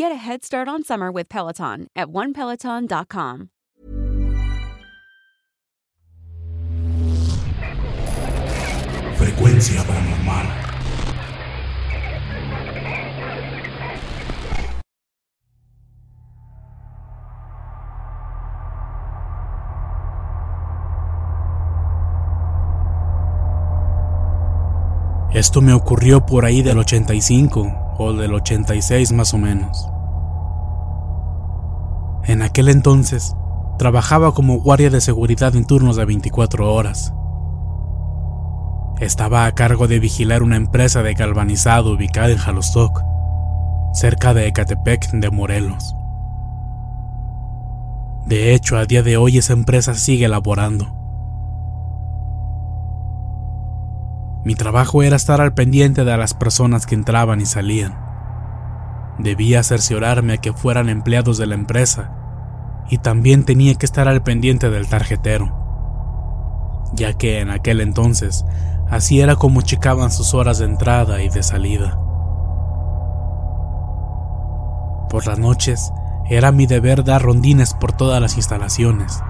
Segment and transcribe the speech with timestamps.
[0.00, 3.50] Get a head start on summer with Peloton at onepeloton.com.
[9.18, 10.46] Frecuencia paranormal.
[25.34, 29.88] Esto me ocurrió por ahí del 85 del 86 más o menos.
[32.24, 33.36] En aquel entonces,
[33.78, 37.12] trabajaba como guardia de seguridad en turnos de 24 horas.
[39.00, 43.02] Estaba a cargo de vigilar una empresa de galvanizado ubicada en Jalostoc,
[43.92, 45.94] cerca de Ecatepec de Morelos.
[48.26, 50.99] De hecho, a día de hoy esa empresa sigue laborando.
[54.42, 57.98] Mi trabajo era estar al pendiente de las personas que entraban y salían.
[59.18, 62.12] Debía cerciorarme que fueran empleados de la empresa
[62.88, 65.52] y también tenía que estar al pendiente del tarjetero,
[66.94, 68.46] ya que en aquel entonces
[68.88, 71.98] así era como checaban sus horas de entrada y de salida.
[75.10, 75.92] Por las noches
[76.30, 79.22] era mi deber dar rondines por todas las instalaciones.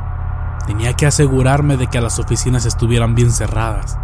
[0.67, 3.99] Tenía que asegurarme de que las oficinas estuvieran bien cerradas,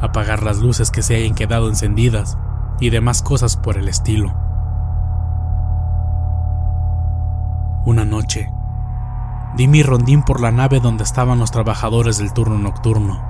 [0.00, 2.38] apagar las luces que se hayan quedado encendidas
[2.80, 4.34] y demás cosas por el estilo.
[7.84, 8.50] Una noche,
[9.56, 13.22] di mi rondín por la nave donde estaban los trabajadores del turno nocturno.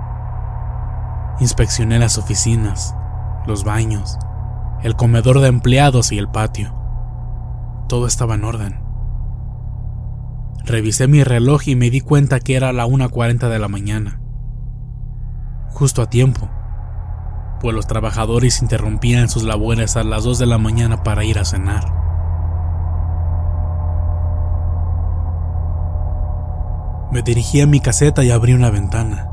[1.38, 2.96] Inspeccioné las oficinas,
[3.46, 4.18] los baños,
[4.82, 6.74] el comedor de empleados y el patio.
[7.88, 8.80] Todo estaba en orden.
[10.64, 14.20] Revisé mi reloj y me di cuenta que era la 1.40 de la mañana.
[15.68, 16.48] Justo a tiempo,
[17.60, 21.44] pues los trabajadores interrumpían sus labores a las 2 de la mañana para ir a
[21.44, 21.84] cenar.
[27.12, 29.28] Me dirigí a mi caseta y abrí una ventana.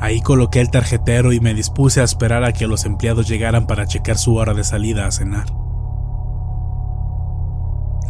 [0.00, 3.86] Ahí coloqué el tarjetero y me dispuse a esperar a que los empleados llegaran para
[3.86, 5.46] checar su hora de salida a cenar.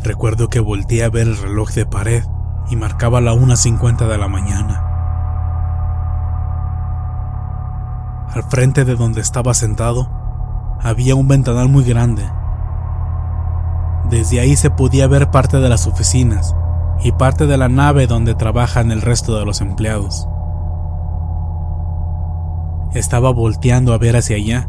[0.03, 2.23] Recuerdo que volteé a ver el reloj de pared
[2.71, 4.88] y marcaba la 1.50 de la mañana.
[8.45, 10.09] Frente de donde estaba sentado
[10.81, 12.23] había un ventanal muy grande.
[14.09, 16.55] Desde ahí se podía ver parte de las oficinas
[17.03, 20.29] y parte de la nave donde trabajan el resto de los empleados.
[22.95, 24.69] Estaba volteando a ver hacia allá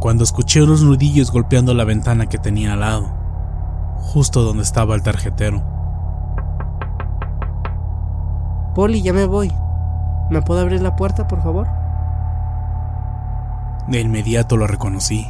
[0.00, 3.06] cuando escuché unos nudillos golpeando la ventana que tenía al lado,
[4.00, 5.62] justo donde estaba el tarjetero.
[8.74, 9.52] Poli, ya me voy.
[10.30, 11.83] ¿Me puede abrir la puerta, por favor?
[13.88, 15.26] De inmediato lo reconocí.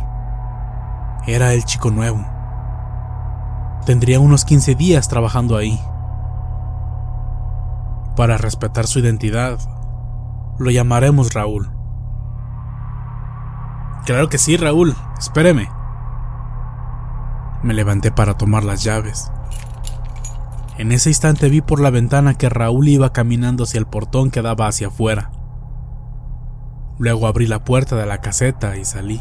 [1.26, 2.24] Era el chico nuevo.
[3.86, 5.80] Tendría unos 15 días trabajando ahí.
[8.16, 9.58] Para respetar su identidad,
[10.58, 11.70] lo llamaremos Raúl.
[14.04, 14.94] Claro que sí, Raúl.
[15.18, 15.68] Espéreme.
[17.62, 19.32] Me levanté para tomar las llaves.
[20.76, 24.42] En ese instante vi por la ventana que Raúl iba caminando hacia el portón que
[24.42, 25.30] daba hacia afuera.
[26.98, 29.20] Luego abrí la puerta de la caseta y salí.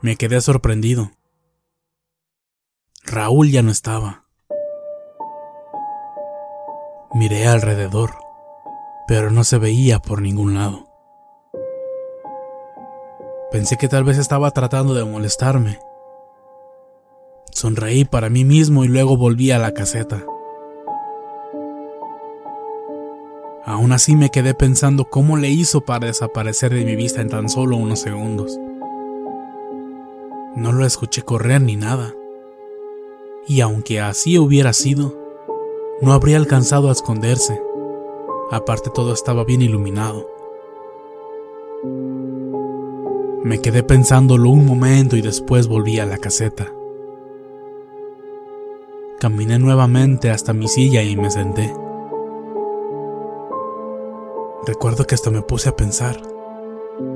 [0.00, 1.10] Me quedé sorprendido.
[3.04, 4.24] Raúl ya no estaba.
[7.14, 8.10] Miré alrededor,
[9.06, 10.88] pero no se veía por ningún lado.
[13.50, 15.78] Pensé que tal vez estaba tratando de molestarme.
[17.52, 20.24] Sonreí para mí mismo y luego volví a la caseta.
[23.66, 27.48] Aún así me quedé pensando cómo le hizo para desaparecer de mi vista en tan
[27.48, 28.58] solo unos segundos.
[30.54, 32.14] No lo escuché correr ni nada.
[33.48, 35.16] Y aunque así hubiera sido,
[36.02, 37.58] no habría alcanzado a esconderse.
[38.50, 40.28] Aparte todo estaba bien iluminado.
[43.42, 46.70] Me quedé pensándolo un momento y después volví a la caseta.
[49.20, 51.83] Caminé nuevamente hasta mi silla y me senté.
[54.66, 56.16] Recuerdo que hasta me puse a pensar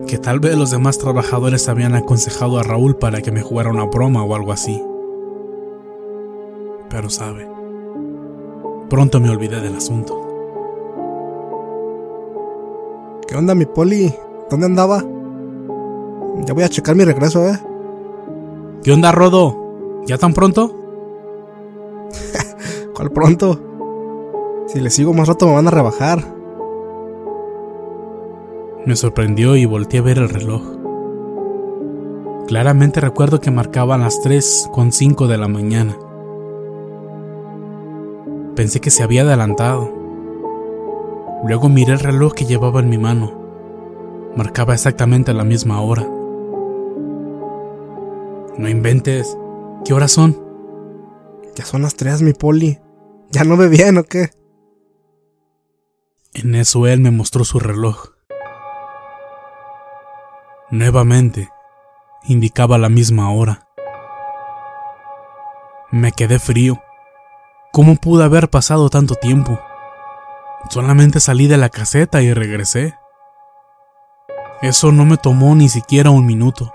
[0.07, 3.85] que tal vez los demás trabajadores habían aconsejado a Raúl para que me jugara una
[3.85, 4.83] broma o algo así.
[6.91, 7.49] Pero sabe,
[8.91, 10.15] pronto me olvidé del asunto.
[13.27, 14.15] ¿Qué onda, mi poli?
[14.51, 15.03] ¿Dónde andaba?
[16.45, 17.59] Ya voy a checar mi regreso, ¿eh?
[18.83, 20.03] ¿Qué onda, Rodo?
[20.07, 20.75] ¿Ya tan pronto?
[22.95, 23.59] ¿Cuál pronto?
[24.67, 26.38] Si le sigo más rato me van a rebajar.
[28.89, 30.63] Me sorprendió y volteé a ver el reloj.
[32.47, 35.95] Claramente recuerdo que marcaban las 3.5 de la mañana.
[38.57, 39.93] Pensé que se había adelantado.
[41.47, 44.31] Luego miré el reloj que llevaba en mi mano.
[44.35, 46.09] Marcaba exactamente la misma hora.
[48.57, 49.37] No inventes.
[49.85, 50.35] ¿Qué horas son?
[51.57, 52.79] Ya son las tres, mi poli.
[53.33, 54.31] ¿Ya no ve bien o qué?
[56.33, 58.18] En eso él me mostró su reloj.
[60.71, 61.49] Nuevamente,
[62.25, 63.67] indicaba la misma hora.
[65.91, 66.83] Me quedé frío.
[67.73, 69.59] ¿Cómo pudo haber pasado tanto tiempo?
[70.69, 72.95] Solamente salí de la caseta y regresé.
[74.61, 76.75] Eso no me tomó ni siquiera un minuto.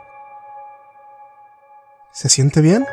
[2.11, 2.87] ¿Se siente bien?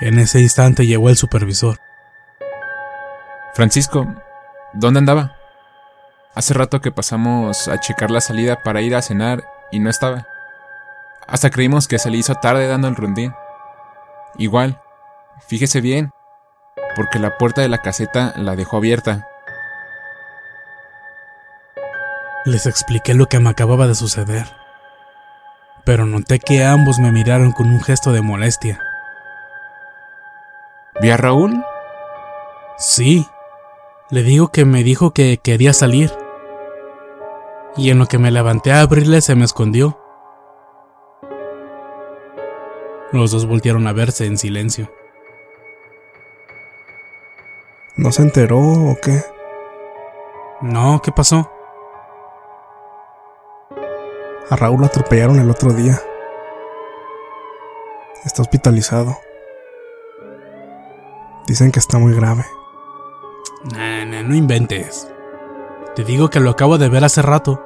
[0.00, 1.78] En ese instante llegó el supervisor.
[3.52, 4.06] Francisco,
[4.72, 5.41] ¿dónde andaba?
[6.34, 10.26] Hace rato que pasamos a checar la salida para ir a cenar y no estaba.
[11.26, 13.34] Hasta creímos que se le hizo tarde dando el rondín.
[14.38, 14.80] Igual,
[15.46, 16.10] fíjese bien,
[16.96, 19.28] porque la puerta de la caseta la dejó abierta.
[22.46, 24.46] Les expliqué lo que me acababa de suceder,
[25.84, 28.80] pero noté que ambos me miraron con un gesto de molestia.
[31.02, 31.62] ¿Vi a Raúl?
[32.78, 33.28] Sí,
[34.08, 36.21] le digo que me dijo que quería salir
[37.76, 39.98] y en lo que me levanté a abrirle se me escondió.
[43.12, 44.90] Los dos voltearon a verse en silencio.
[47.96, 49.22] ¿No se enteró o qué?
[50.62, 51.50] No, ¿qué pasó?
[54.48, 56.00] A Raúl lo atropellaron el otro día.
[58.24, 59.18] Está hospitalizado.
[61.46, 62.44] Dicen que está muy grave.
[63.74, 65.11] Nah, nah, no inventes.
[65.94, 67.62] Te digo que lo acabo de ver hace rato.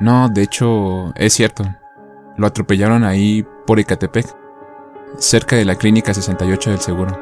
[0.00, 1.64] No, de hecho, es cierto.
[2.36, 4.26] Lo atropellaron ahí por Ecatepec,
[5.16, 7.18] cerca de la clínica 68 del seguro.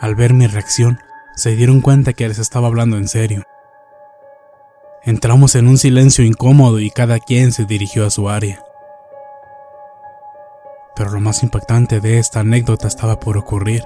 [0.00, 0.98] Al ver mi reacción,
[1.36, 3.44] se dieron cuenta que les estaba hablando en serio.
[5.04, 8.62] Entramos en un silencio incómodo y cada quien se dirigió a su área.
[10.96, 13.84] Pero lo más impactante de esta anécdota estaba por ocurrir.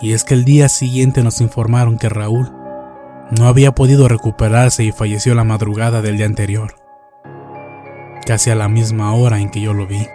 [0.00, 2.52] Y es que el día siguiente nos informaron que Raúl
[3.30, 6.76] no había podido recuperarse y falleció la madrugada del día anterior,
[8.26, 10.06] casi a la misma hora en que yo lo vi.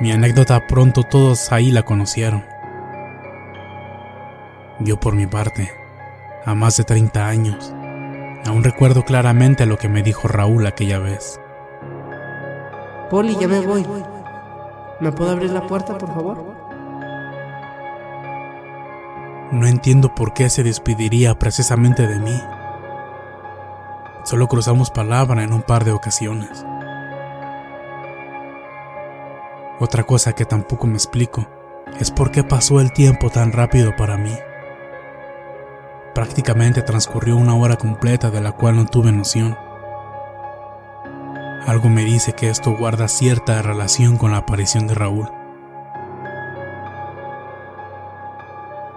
[0.00, 2.44] Mi anécdota pronto todos ahí la conocieron.
[4.80, 5.70] Yo por mi parte,
[6.44, 7.74] a más de 30 años,
[8.46, 11.40] aún recuerdo claramente lo que me dijo Raúl aquella vez.
[13.10, 13.86] Poli, ya me voy.
[14.98, 16.42] ¿Me puedo abrir la puerta, por favor?
[19.52, 22.40] No entiendo por qué se despediría precisamente de mí.
[24.24, 26.64] Solo cruzamos palabra en un par de ocasiones.
[29.78, 31.46] Otra cosa que tampoco me explico
[32.00, 34.34] es por qué pasó el tiempo tan rápido para mí.
[36.14, 39.56] Prácticamente transcurrió una hora completa de la cual no tuve noción.
[41.66, 45.28] Algo me dice que esto guarda cierta relación con la aparición de Raúl.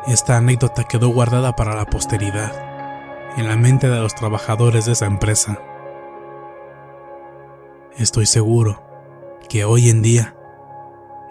[0.05, 2.51] Esta anécdota quedó guardada para la posteridad,
[3.37, 5.59] en la mente de los trabajadores de esa empresa.
[7.97, 8.83] Estoy seguro
[9.49, 10.35] que hoy en día,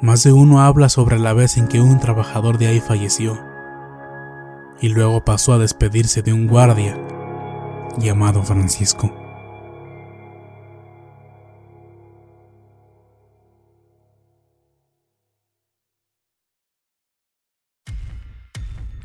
[0.01, 3.39] más de uno habla sobre la vez en que un trabajador de ahí falleció,
[4.81, 6.99] y luego pasó a despedirse de un guardia
[7.97, 9.28] llamado Francisco.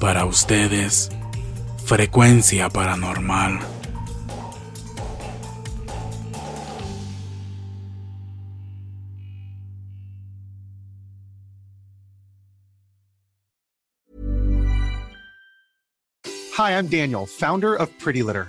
[0.00, 1.08] Para ustedes,
[1.84, 3.60] frecuencia paranormal.
[16.58, 18.48] Hi, I'm Daniel, founder of Pretty Litter.